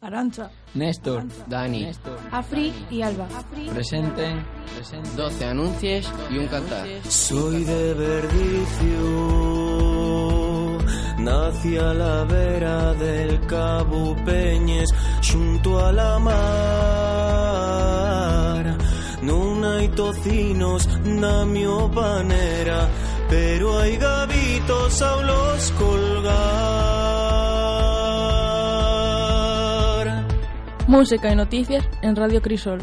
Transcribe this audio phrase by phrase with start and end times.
[0.00, 1.90] Arancha, Néstor, Dani,
[2.30, 3.26] Afri y Alba.
[3.72, 4.44] presenten
[5.16, 6.86] 12 anuncios y un cantar.
[7.08, 9.08] Soy de Verdicio,
[11.18, 14.88] nací a la vera del Cabo Peñes,
[15.20, 16.38] junto a la mar.
[19.20, 22.86] Non hai tocinos na mio panera,
[23.28, 25.72] pero hai gavitos a los
[30.88, 32.80] Música y noticias en Radio Crisol.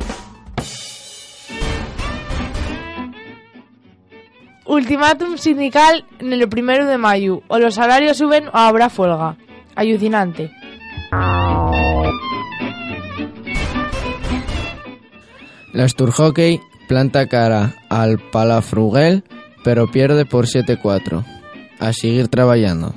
[4.64, 7.42] Ultimátum sindical en el primero de mayo.
[7.48, 9.38] O los salarios suben o habrá huelga.
[9.76, 10.52] Alucinante.
[15.74, 19.24] La Sturhockey planta cara al Palafrugel,
[19.64, 21.26] pero pierde por 7-4.
[21.80, 22.94] A seguir trabajando.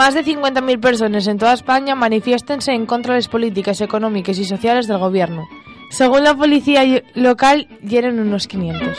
[0.00, 4.46] Más de 50.000 personas en toda España manifiéstense en contra de las políticas económicas y
[4.46, 5.46] sociales del gobierno.
[5.90, 8.96] Según la policía local, hieren unos 500.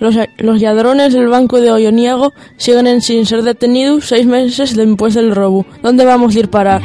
[0.00, 5.12] Los, los ladrones del Banco de Olloniego siguen en sin ser detenidos seis meses después
[5.12, 5.66] del robo.
[5.82, 6.80] ¿Dónde vamos a ir parar?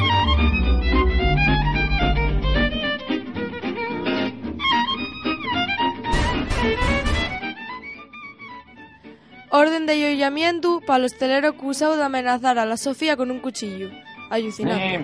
[9.57, 13.89] Orden de allanamiento para el hostelero acusado de amenazar a la Sofía con un cuchillo.
[14.29, 15.03] Alucinante.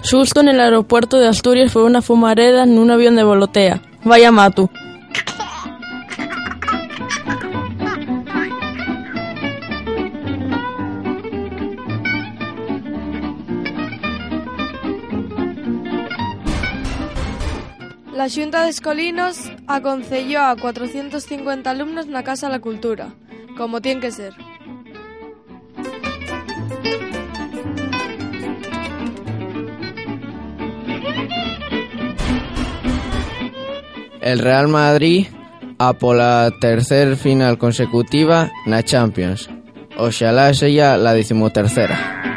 [0.00, 3.82] Susto en el aeropuerto de Asturias fue una fumareda en un avión de volotea.
[4.02, 4.70] Vaya matu.
[18.20, 23.14] La Xunta de Escolinos aconselló a 450 alumnos na Casa la Cultura,
[23.56, 24.34] como tiene que ser.
[34.20, 35.28] El Real Madrid
[35.78, 39.48] a pola tercer final consecutiva na Champions.
[39.96, 42.29] Oxalá sella la decimotercera.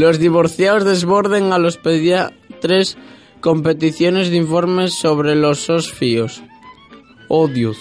[0.00, 2.96] Los divorciados desborden a los pediatres
[3.42, 6.42] competiciones de informes sobre los sosfíos.
[7.28, 7.76] Odios.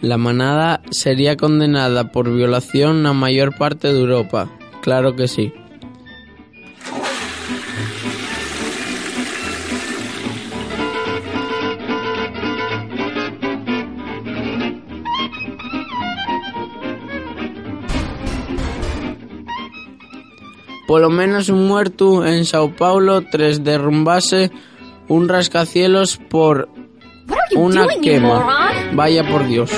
[0.00, 4.48] La manada sería condenada por violación a mayor parte de Europa.
[4.80, 5.52] Claro que sí.
[20.86, 24.50] Por lo menos un muerto en Sao Paulo tras derrumbase
[25.08, 26.68] un rascacielos por
[27.54, 28.70] una quema.
[28.92, 29.70] Vaya por Dios.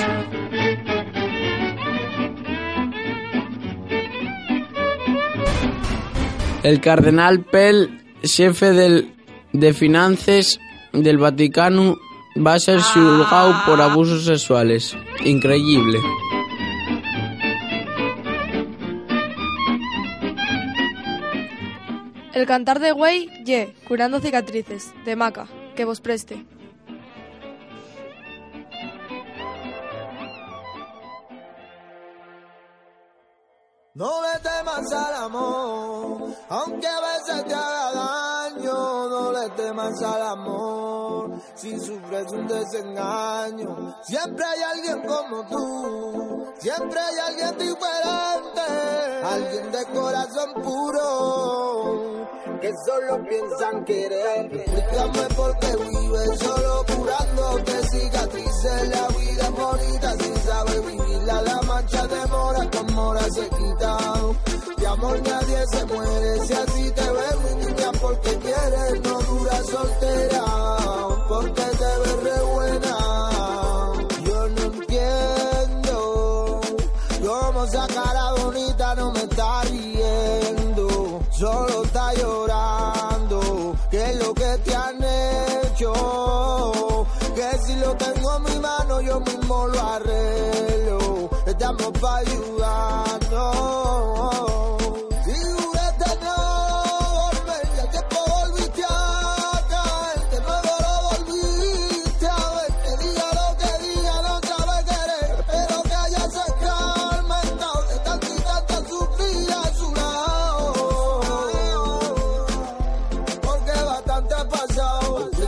[6.63, 9.13] El cardenal Pell, jefe del,
[9.53, 10.59] de finanzas
[10.95, 11.97] del Vaticano,
[12.35, 14.97] va a ser juzgado por abusos sexuales.
[15.25, 15.99] Increíble.
[22.35, 25.47] El cantar de güey, ye, curando cicatrices, de maca,
[25.77, 26.45] que vos preste.
[33.95, 39.09] No le temas al amor, aunque a veces te haga daño.
[39.09, 40.94] No le temas al amor,
[41.55, 43.97] si sufres un desengaño.
[44.03, 48.61] Siempre hay alguien como tú, siempre hay alguien diferente.
[49.25, 52.29] Alguien de corazón puro,
[52.61, 54.55] que solo piensan querer.
[54.55, 59.51] Explícame por qué vives solo curándote cicatrices la vida.
[59.51, 61.43] bonita sin saber vivirla.
[61.43, 64.14] La mancha de mora con mora se quita.
[64.95, 66.47] Amor nadie se muere.
[66.47, 70.45] Si así te ves, mi niña, porque quieres, no dura soltera.
[71.29, 72.97] Porque te ves re buena.
[74.25, 76.61] Yo no entiendo
[77.27, 81.21] cómo esa cara bonita no me está riendo.
[81.33, 83.75] Solo está llorando.
[83.91, 85.93] ¿Qué es lo que te han hecho?
[87.35, 91.31] Que si lo tengo en mi mano yo mismo lo arreglo.
[91.47, 94.24] Estamos para ayudarnos.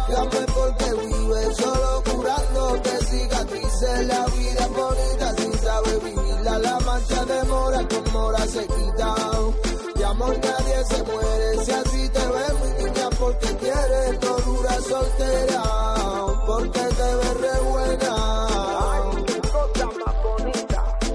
[0.07, 0.31] Pasado.
[0.31, 4.07] Explícame por qué vive solo curándote cicatrices.
[4.07, 6.59] La vida es bonita sin saber vivirla.
[6.59, 9.15] La mancha de mora con mora se quita.
[9.95, 11.65] De amor nadie se muere.
[11.65, 14.21] Si así te ves, mi niña, porque quieres.
[14.23, 15.63] No dura soltera.
[16.47, 18.17] Porque te ves re buena.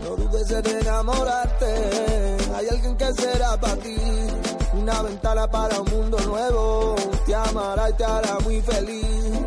[0.03, 2.37] No dudes en enamorarte.
[2.55, 3.97] Hay alguien que será para ti.
[4.73, 6.60] Una ventana para un mundo nuevo.
[7.73, 9.39] Y te hará muy feliz.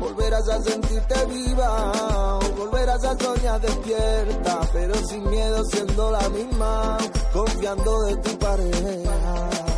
[0.00, 2.40] Volverás a sentirte viva.
[2.58, 4.60] Volverás a soñar despierta.
[4.72, 6.98] Pero sin miedo siendo la misma.
[7.32, 9.71] Confiando de tu pareja.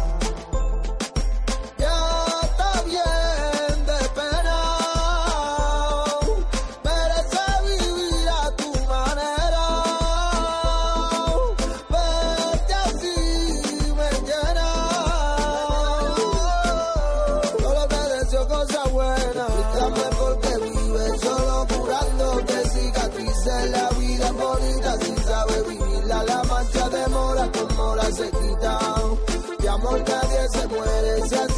[28.15, 28.79] se quita.
[29.59, 31.54] De amor nadie se muere, se